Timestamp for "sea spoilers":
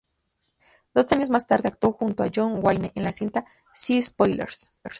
3.71-4.73